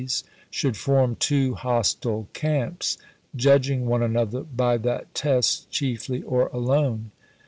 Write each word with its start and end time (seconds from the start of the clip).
's 0.01 0.23
should 0.49 0.75
form 0.75 1.15
two 1.15 1.53
hostile 1.53 2.27
camps, 2.33 2.97
judging 3.35 3.85
one 3.85 4.01
another 4.01 4.41
by 4.41 4.75
that 4.75 5.13
test 5.13 5.69
chiefly 5.69 6.23
or 6.23 6.47
alone. 6.47 7.11